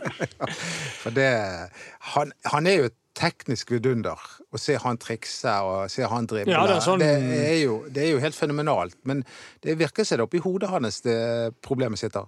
[1.04, 1.30] For det
[2.14, 4.18] Han, han er jo et teknisk vidunder.
[4.54, 7.12] Å se han trikse og se han drible, Ja, det sånn- det,
[7.94, 8.96] det er jo helt fenomenalt.
[9.06, 9.22] Men
[9.62, 11.20] det virker som det er oppi hodet hans det
[11.62, 12.26] problemet sitter.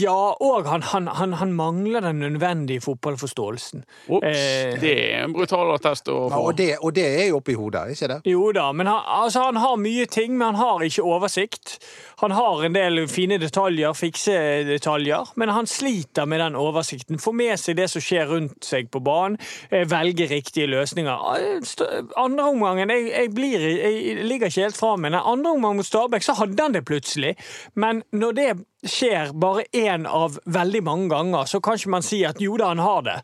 [0.00, 3.82] Ja, og han, han, han, han mangler den nødvendige fotballforståelsen.
[4.08, 6.42] Ops, Eh, det er en brutal attest å Ja, få.
[6.46, 8.18] og, det, og det er jo oppi hodet, ikke det?
[8.30, 11.74] Jo da, men han, altså, han har mye ting, men han har ikke oversikt.
[12.22, 14.36] Han har en del fine detaljer, fikse
[14.68, 17.18] detaljer, men han sliter med den oversikten.
[17.18, 19.36] Får med seg det som skjer rundt seg på banen,
[19.70, 21.26] eh, velger riktige løsninger.
[21.36, 25.18] Eh, Andre omgangen jeg, jeg, blir, jeg ligger ikke helt fra meg.
[25.18, 27.34] Andre omgang mot Stabæk så hadde han det plutselig,
[27.74, 28.50] men når det
[28.86, 32.70] skjer bare én av veldig mange ganger, så kan ikke man si at jo da,
[32.72, 33.16] han har det.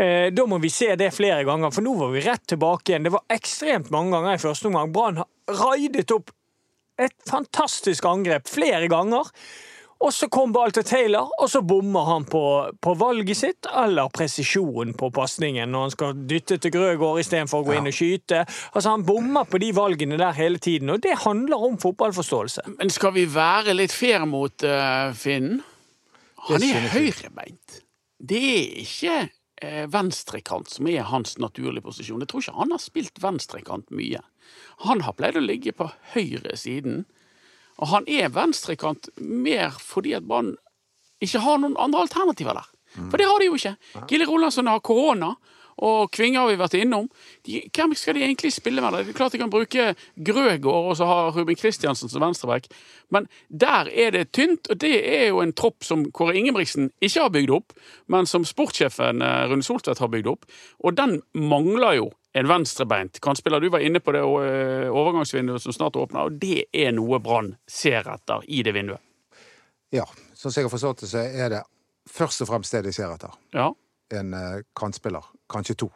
[0.00, 3.08] Eh, da må vi se det flere ganger, for nå var vi rett tilbake igjen.
[3.08, 4.94] Det var ekstremt mange ganger i første omgang.
[4.94, 5.20] Brann
[5.52, 6.32] raidet opp
[7.00, 9.28] et fantastisk angrep flere ganger.
[10.02, 12.42] Og så kom ball til Taylor, og så bommer han på,
[12.82, 17.68] på valget sitt, eller presisjonen på pasningen når han skal dytte til Grøgaard istedenfor å
[17.68, 18.42] gå inn og skyte.
[18.72, 22.66] Altså Han bommer på de valgene der hele tiden, og det handler om fotballforståelse.
[22.80, 25.60] Men skal vi være litt fair mot uh, Finn?
[26.48, 27.78] Han er høyrebeint.
[28.18, 32.24] Det er ikke uh, venstrekant som er hans naturlige posisjon.
[32.24, 34.22] Jeg tror ikke han har spilt venstrekant mye.
[34.88, 37.04] Han har pleid å ligge på høyre siden.
[37.80, 40.54] Og han er venstrekant mer fordi at Brann
[41.22, 42.68] ikke har noen andre alternativer der.
[43.08, 43.76] For det har de jo ikke.
[44.10, 45.32] Gille Rolandsson har korona,
[45.82, 47.08] og Kvinge har vi vært innom.
[47.46, 48.92] De, hvem skal de egentlig spille med?
[48.92, 52.68] Det er klart de kan bruke Grøgaard og så ha Ruben Kristiansen som venstreback,
[53.14, 57.24] men der er det tynt, og det er jo en tropp som Kåre Ingebrigtsen ikke
[57.24, 57.76] har bygd opp,
[58.12, 60.44] men som sportssjefen eh, Rune Soltvedt har bygd opp,
[60.84, 63.60] og den mangler jo en venstrebeint kantspiller.
[63.60, 67.54] Du var inne på det eh, overgangsvinduet som snart åpner, og det er noe Brann
[67.68, 69.02] ser etter i det vinduet.
[69.92, 70.06] Ja.
[70.32, 71.62] Sånn som jeg har forstått det, så er det
[72.08, 73.34] først og fremst det de ser etter.
[73.54, 73.70] Ja,
[74.12, 75.24] En eh, kantspiller.
[75.48, 75.86] Kanskje to.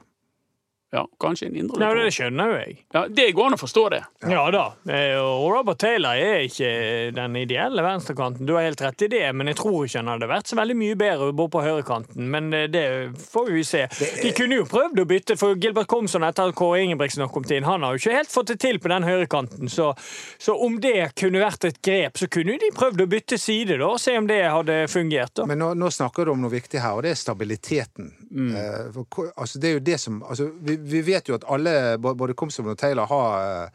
[0.94, 2.04] Ja kanskje en indre Nei, løper.
[2.06, 2.74] Det skjønner jo jeg.
[2.94, 3.98] Ja, det går an å forstå det.
[4.30, 4.62] Ja da.
[4.88, 6.68] eh, Og Robert Taylor er ikke
[7.16, 8.46] den ideelle venstrekanten.
[8.46, 10.76] Du har helt rett i det, men jeg tror ikke han hadde vært så veldig
[10.78, 12.28] mye bedre å bo på høyrekanten.
[12.32, 12.84] Men eh, det
[13.18, 13.82] får vi se.
[14.22, 17.50] De kunne jo prøvd å bytte, for Gilbert Komson etter at Kåre Ingebrigtsen har kommet
[17.56, 19.68] inn, han har jo ikke helt fått det til på den høyrekanten.
[19.72, 19.90] Så,
[20.38, 23.90] så om det kunne vært et grep, så kunne de prøvd å bytte side da,
[23.90, 25.34] og se om det hadde fungert.
[25.42, 25.46] da.
[25.50, 28.12] Men nå, nå snakker du om noe viktig her, og det er stabiliteten.
[28.30, 28.54] Mm.
[28.56, 31.98] Eh, for altså, det er jo det som altså, vi, vi vet jo at alle,
[31.98, 33.68] både Komsom og Taylor, har, eh,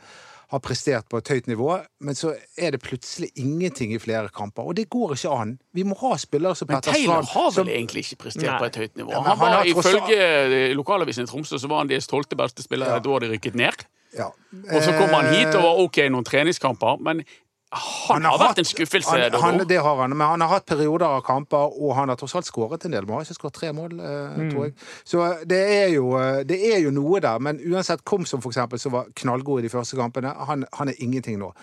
[0.51, 4.63] har prestert på et høyt nivå, men så er det plutselig ingenting i flere kamper.
[4.67, 5.53] Og det går ikke an.
[5.73, 8.59] Vi må ha spillere som Men Taylor har vel som- egentlig ikke prestert Nei.
[8.59, 9.09] på et høyt nivå.
[9.11, 12.35] Ja, han han var har tross Ifølge lokalavisen i Tromsø så var han deres tolvte
[12.35, 12.97] beste spiller Ja.
[12.97, 13.85] et år de rykket ned.
[14.17, 14.25] ja.
[14.25, 17.23] Og så kom han hit og Eh, var OK i noen treningskamper, men
[17.71, 19.10] han, har vært en skuffelse.
[19.31, 22.17] han, han, det har han, men han har hatt perioder av kamper, og han har
[22.19, 23.05] tross alt skåret en del.
[23.05, 24.49] Men han har ikke skåret tre mål, eh, Mm.
[24.51, 24.73] tror jeg.
[25.05, 27.39] Så det er, jo, eh, det er jo noe der.
[27.39, 30.93] Men uansett, Komsom, for eksempel, som var knallgod i de første kampene, han, han er
[30.99, 31.53] ingenting nå.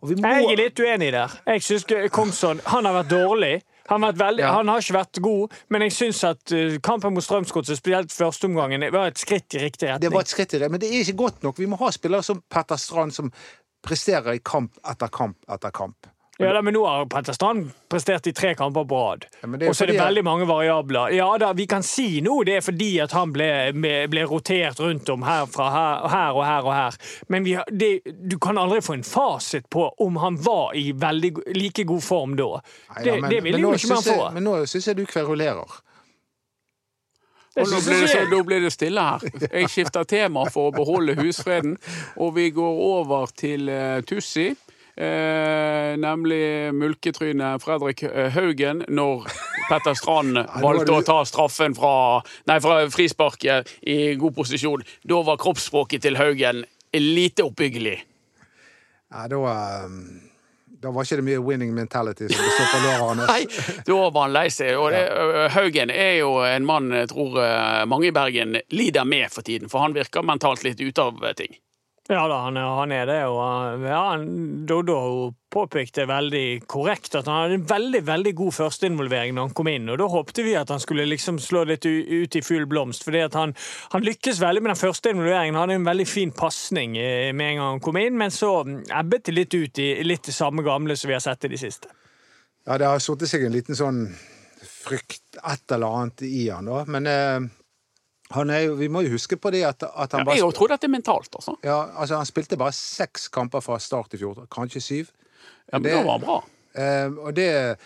[0.00, 1.28] Og vi må, Jeg er litt uenig der.
[1.46, 3.62] Jeg synes Komson han har vært dårlig.
[3.88, 4.52] Han veldig, Ja.
[4.52, 8.84] han har ikke vært god, men jeg syns at uh, kampen mot Strømsgodset, spesielt førsteomgangen,
[8.92, 10.00] var et skritt i riktig retning.
[10.02, 11.56] Det var et skritt i det, men det er ikke godt nok.
[11.58, 13.32] Vi må ha spillere som Petter Strand, som
[13.86, 16.06] presterer i kamp etter kamp etter kamp.
[16.40, 19.24] Ja, da, men nå har Strand prestert i tre kamper på rad.
[19.42, 21.10] Ja, det og så er det veldig mange variabler.
[21.10, 25.10] Ja da, vi kan si nå det er fordi at han ble, ble, rotert rundt
[25.10, 27.00] om her, her, her og her og her.
[27.26, 31.32] Men vi, det, du kan aldri få en fasit på om han var i veldig
[31.58, 32.52] like god form da.
[32.94, 34.18] Nei, det, ja, men- det vil men jo ikke man få.
[34.38, 35.80] Men nå syns jeg du kverulerer.
[37.58, 39.26] Og nå blir, det, så, nå blir det stille her.
[39.48, 41.76] Jeg skifter tema for å beholde husfreden,
[42.16, 44.52] og vi går over til uh, Tussi.
[44.98, 49.28] Eh, nemlig mulketrynet Fredrik eh, Haugen når
[49.68, 52.18] Petter Strand valgte å ta straffen fra,
[52.50, 54.82] nei, fra frisparket i god posisjon.
[55.06, 56.64] Da var kroppsspråket til Haugen
[56.98, 57.94] lite oppbyggelig.
[59.14, 59.38] Ja, da,
[59.86, 60.27] um,
[60.82, 63.30] da var ikke det mye winning mentality som står på låra hans.
[63.32, 64.74] Nei, da var han lei seg.
[64.78, 65.04] Og det,
[65.56, 67.38] Haugen er jo en mann jeg tror
[67.90, 71.58] mange i Bergen lider med for tiden, for han virker mentalt litt ute av ting.
[72.08, 73.18] Ja da, han han er det.
[73.28, 74.16] Og uh, ja,
[74.68, 79.68] Doddo påpekte veldig korrekt at han hadde en veldig veldig god førsteinvolvering når han kom
[79.68, 79.90] inn.
[79.92, 83.04] og Da håpte vi at han skulle liksom slå litt ut i full blomst.
[83.08, 83.52] at han,
[83.92, 85.54] han lykkes veldig med den første involveringen.
[85.54, 88.64] Han hadde en veldig fin pasning eh, med en gang han kom inn, men så
[88.64, 91.60] ebbet det litt ut i litt det samme gamle som vi har sett i de
[91.60, 91.92] siste.
[92.64, 94.06] Ja, det har satt seg en liten sånn
[94.64, 96.84] frykt, et eller annet i han, da.
[96.88, 97.52] Men eh,
[98.36, 100.80] jo, vi må jo huske på det at, at han Ja, bare jeg trodde at
[100.80, 101.56] det er mentalt, altså.
[101.64, 105.10] ja, altså, Han spilte bare seks kamper fra start i fjor, kanskje syv.
[105.72, 106.42] Ja, men Det- det var bra.
[106.74, 107.78] Eh, og det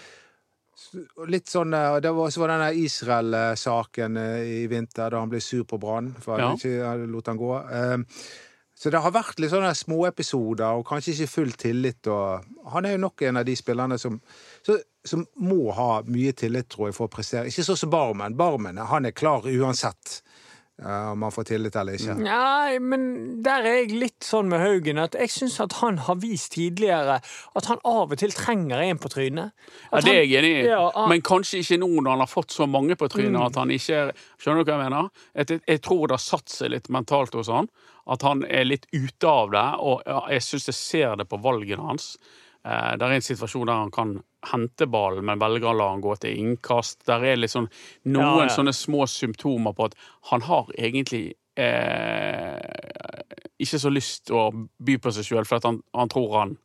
[1.29, 5.63] Litt sånn eh, Det var også denne Israel-saken eh, i vinter, da han ble sur
[5.65, 6.49] på Brann for Ja.
[6.49, 7.53] han ikke lot han gå.
[7.73, 7.99] Eh,
[8.75, 12.09] Så det har vært litt sånne småepisoder og kanskje ikke full tillit.
[12.73, 14.21] Han er jo nok en av de spillerne som,
[15.05, 17.47] som må ha mye tillit, tror jeg, for å prestere.
[17.47, 18.35] Ikke sånn som Barmen.
[18.35, 20.23] Barmen han er klar uansett
[20.83, 22.15] om han får tillit eller ikke.
[22.19, 23.03] Nei, men
[23.45, 27.19] der er jeg litt sånn med Haugen at jeg syns at han har vist tidligere
[27.21, 29.53] at han av og til trenger en på trynet.
[29.93, 32.33] Ja, det er jeg enig i, Ja, han- men kanskje ikke nå når han har
[32.33, 35.11] fått så mange på trynet at han ikke Skjønner du hva jeg mener?
[35.37, 37.69] Jeg, jeg, jeg tror det har satt seg litt mentalt hos han.
[38.11, 41.85] At han er litt ute av det, og jeg syns jeg ser det på valgene
[41.87, 42.17] hans.
[42.65, 44.17] Eh, det er en situasjon der han kan
[44.51, 47.05] hente ballen, men velger å la han gå til innkast.
[47.07, 47.69] Der er sånn
[48.05, 48.55] noen Ja, ja.
[48.57, 49.95] sånne små symptomer på at
[50.33, 52.59] han har egentlig eh,
[53.63, 54.45] ikke så lyst til å
[54.83, 56.57] by på seg sjøl, for han, han tror han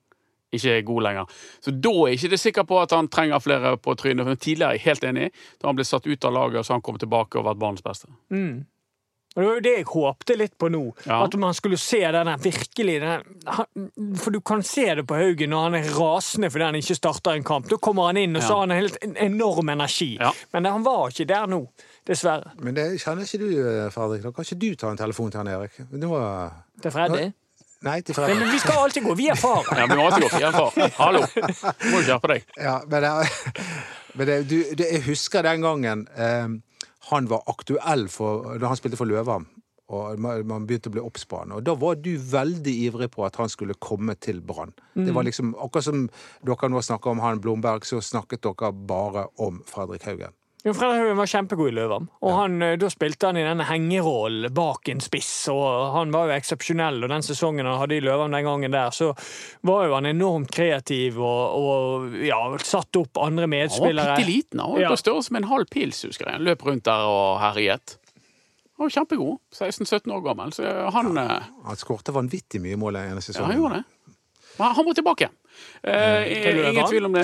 [0.56, 1.34] ikke er god lenger.
[1.60, 4.26] Så da er ikke det sikker på at han trenger flere på trynet.
[4.26, 5.28] Men tidligere er jeg helt enig.
[5.60, 7.84] Da han ble satt ut av laget, og så han kom tilbake og vært banens
[7.84, 8.08] beste.
[9.38, 10.80] Og Det var jo det jeg håpte litt på nå.
[11.06, 11.20] Ja.
[11.28, 15.68] At man skulle se den virkelig denne, For du kan se det på Haugen når
[15.68, 17.70] han er rasende fordi han ikke starter en kamp.
[17.70, 18.54] Da kommer han inn, og så Ja.
[18.56, 18.98] har han en helt
[19.28, 20.18] enorm energi.
[20.20, 20.32] Ja.
[20.54, 21.68] Men han var ikke der nå,
[22.10, 22.52] dessverre.
[22.60, 24.24] Men det kjenner ikke du, eh, Fredrik.
[24.24, 25.78] Da kan ikke du ta en telefon til han Erik?
[25.92, 26.50] Nå, eh,
[26.82, 27.32] Til Freddy.
[27.84, 28.40] nei, til Fredrik.
[28.40, 29.64] men vi skal alltid gå via far.
[29.78, 30.72] Ja, vi må alltid gå via far.
[30.98, 31.22] Hallo!
[31.36, 32.44] Du må skjerpe deg.
[32.58, 33.30] Ja, men, det,
[34.16, 36.48] men det, du, det, jeg husker den gangen eh,
[37.10, 39.40] han var aktuell for, da han spilte for Løva.
[39.88, 41.54] Og man begynte å bli obs på han.
[41.56, 44.74] Og da var du veldig ivrig på at han skulle komme til Brann.
[45.00, 46.10] Det var liksom, Akkurat som
[46.44, 50.36] dere nå snakker om han Blomberg, så snakket dere bare om Fredrik Haugen.
[50.66, 52.08] Jo, Fredrik Haugen var kjempegod i Løvam.
[52.26, 56.28] Og han, eh, da spilte han i denne hengerollen bak en spiss, og han var
[56.28, 56.98] jo eksepsjonell.
[57.06, 59.12] Og den sesongen han hadde i Løvam den gangen der, så
[59.64, 64.18] var jo han enormt kreativ og, og ja, satt opp andre Han var medspillere.
[64.18, 64.60] bitte liten.
[64.66, 64.90] Han var Ja.
[64.90, 66.34] på størrelse med en halv pils, husker jeg.
[66.40, 67.98] Han løp rundt der og herjet.
[68.78, 69.40] Han var kjempegod.
[69.54, 70.52] 16-17 år gammel.
[70.54, 73.50] Så han ja, Han skårte vanvittig mye mål den ene sesongen.
[73.50, 73.86] Ja, han gjorde det.
[74.60, 75.30] Men han må tilbake.
[75.84, 77.24] Eh, ingen tvil om det.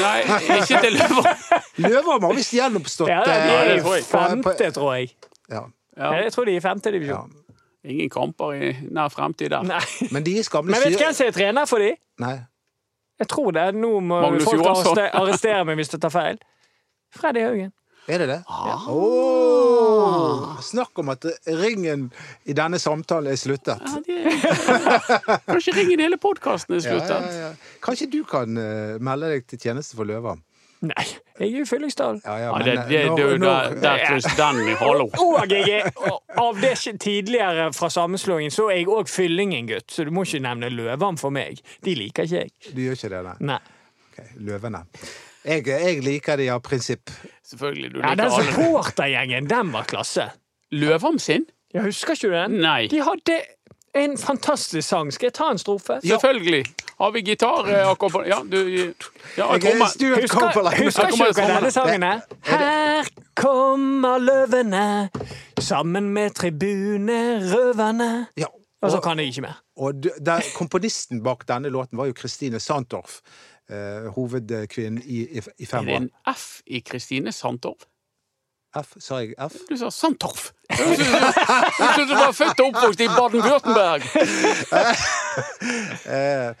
[0.00, 0.22] Nei,
[0.58, 1.42] ikke til Løvan.
[1.84, 5.12] Løvam har visst gjenoppstått Ja, de eh, er i det på- på- femte, tror jeg.
[5.50, 5.60] Ja,
[5.96, 6.92] Ja, Jeg tror de er i femte ja.
[6.96, 7.32] divisjon.
[7.84, 9.62] ingen kamper i nær fremtid der.
[9.62, 9.80] Nei.
[10.10, 11.92] Men de Men vet du hvem som er trener for de?
[12.18, 12.38] Nei.
[13.20, 13.74] Jeg tror det.
[13.74, 14.98] Nå må Magnus folk Johansson.
[15.12, 16.38] arrestere, meg hvis jeg tar feil.
[17.14, 17.72] Freddy Haugen.
[18.08, 18.40] Er det det?
[18.48, 18.86] Ah.
[20.62, 22.08] Snakk om at ringen
[22.44, 23.82] i denne samtalen er sluttet.
[23.82, 25.42] Ja, det...
[25.48, 27.28] Kanskje ringe hele podkasten er sluttet.
[27.28, 27.52] ja, ja.
[27.84, 30.42] Kanskje du kan eh, melde deg til tjeneste for Løvam?
[30.82, 31.04] Nei,
[31.38, 32.16] jeg er jo Fyllingsdal.
[32.24, 35.06] Ja, ja, Ja, det, er det, der, der den vi hallo.
[35.22, 35.90] Og jeg er,
[36.42, 40.72] av det tidligere fra sammenslåingen, så er jeg òg Fyllingen-gutt, så du må ikke nevne
[40.74, 41.62] løvene for meg.
[41.86, 42.74] De liker ikke jeg.
[42.74, 43.36] Du gjør ikke det, nei?
[43.52, 43.60] Nei.
[44.10, 44.82] Ok, løvene.
[45.44, 47.10] Jeg, jeg liker de av prinsipp.
[47.46, 47.90] Selvfølgelig.
[47.92, 50.28] Du liker Ja, den supportergjengen, den var klasse.
[50.72, 51.46] Løvam sin?
[51.74, 52.60] Jeg husker ikke du den?
[52.62, 52.86] Nei.
[52.92, 53.40] De hadde
[53.94, 55.10] en fantastisk sang.
[55.12, 55.98] Skal jeg ta en strofe?
[56.04, 56.62] Selvfølgelig.
[57.00, 57.66] Har vi gitar?
[57.66, 58.56] eh, Ja, du
[59.36, 62.02] Ja, er Husker, husker ikke du dere denne sangen?
[62.02, 62.20] her?
[62.46, 65.10] Her kommer løvene,
[65.58, 68.26] sammen med tribunerøverne.
[68.36, 68.46] Ja,
[68.82, 69.58] Og så kan jeg ikke mer.
[69.76, 73.20] og der, komponisten bak denne låten var jo Kristine Sandtorf.
[73.70, 77.86] Eh, hovedkvinnen i, i, i Er det en F i Kristine Sandtorf?
[78.76, 79.52] F, sa jeg F?
[79.68, 80.50] Du sa Sandtorf!
[80.68, 84.06] Du trodde du var født og oppvokst i Baden-Würtemberg!
[86.06, 86.52] Eh,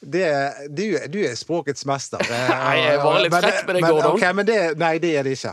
[0.00, 0.26] det,
[0.70, 2.20] du, du er språkets mester.
[2.26, 4.16] Eh, Nei, jeg var litt men frekk med det, Gordon.
[4.16, 5.52] Okay, men det, nei, det er det ikke.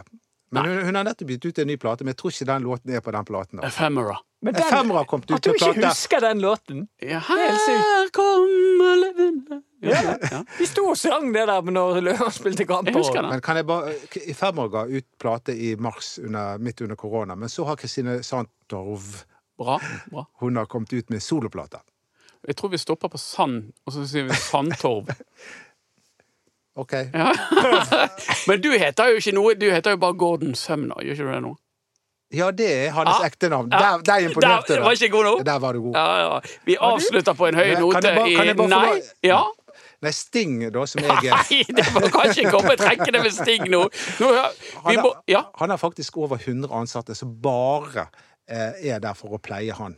[0.54, 2.66] Men hun, hun har nettopp gitt ut en ny plate, men jeg tror ikke den
[2.68, 3.62] låten er på den platen.
[3.66, 4.18] Ephemera.
[4.46, 5.88] Men Ephemera kom ut At du ikke plate.
[5.88, 10.40] husker den låten Ja, her kommer løvene Ja, ja.
[10.60, 12.96] Vi sto og sang det der når Løven spilte kamper.
[13.04, 13.24] Det.
[13.28, 13.94] Men kan jeg bare
[14.28, 18.22] I Femmer ga ut plate i mars under, midt under korona, men så har Kristine
[18.24, 19.04] Sandtorv
[19.60, 19.76] Bra.
[20.12, 20.24] bra.
[20.42, 21.80] hun har kommet ut med soloplate.
[22.48, 25.12] Jeg tror vi stopper på Sand, og så sier vi Sandtorv.
[26.76, 26.94] OK.
[28.48, 31.32] Men du heter jo ikke noe Du heter jo bare Gordon Sumner, gjør ikke du
[31.36, 31.52] det nå?
[32.34, 33.68] Ja, det er hans Ah, ekte navn.
[33.70, 33.78] ja.
[33.78, 35.44] Der, der imponerte Der var ikke god nok?
[35.46, 35.94] Der var du god.
[36.00, 36.40] Ja, ja.
[36.66, 39.02] Vi avslutter på en høy note kan jeg bare- kan jeg bare i Nei?
[39.30, 39.42] Ja?
[40.04, 43.84] Nei, Sting, da, som jeg er Nei, det må kanskje komme trekkende med Sting nå.
[44.20, 45.44] nå vi han, har, ja.
[45.62, 48.10] han har faktisk over 100 ansatte som bare
[48.50, 49.98] eh, er der for å pleie han.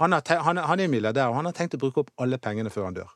[0.00, 2.72] Han, har han, han er milliardær, og han har tenkt å bruke opp alle pengene
[2.72, 3.14] før han dør.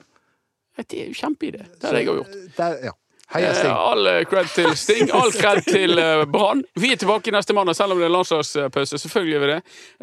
[0.81, 1.67] Det er jo kjempeidé.
[1.77, 2.37] Det hadde jeg òg gjort.
[2.57, 2.95] Der, ja.
[3.31, 3.71] Heia Eh, Sting.
[3.71, 6.65] All eh, cred til Sting, all cred til eh, Brann.
[6.75, 8.99] Vi er tilbake neste mandag, selv om det er landslagspause.
[8.99, 9.59] Selvfølgelig gjør vi det.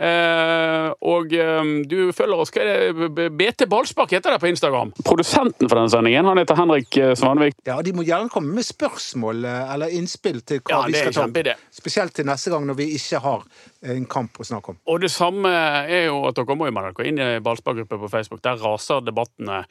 [0.07, 2.53] Eh, og eh, du følger oss.
[2.55, 3.27] Hva er det?
[3.37, 4.93] BT Ballspark heter det på Instagram.
[5.03, 7.57] Produsenten for denne sendingen han heter Henrik eh, Svanvik.
[7.67, 11.03] Ja, De må gjerne komme med spørsmål eh, eller innspill til hva Ja, vi det
[11.07, 11.65] skal ta opp.
[11.77, 13.43] Spesielt til neste gang når vi ikke har
[13.87, 14.79] en kamp å snakke om.
[14.89, 18.09] Og det samme er jo at dere må jo melde dere inn i ballsparkgruppe på
[18.11, 18.41] Facebook.
[18.47, 19.65] Der raser debattene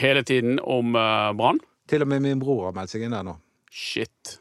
[0.00, 1.60] hele tiden om eh, Brann.
[1.90, 3.34] Til og med min bror har meldt seg inn der nå.
[3.70, 4.36] Shit.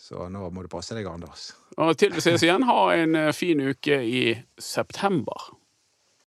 [0.00, 1.50] Så nå må du passe deg, Anders.
[1.80, 4.24] Og til vi ses igjen, ha en eh, fin uke i
[4.60, 5.50] september.